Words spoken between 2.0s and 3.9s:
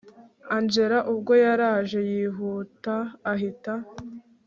yihuta ahita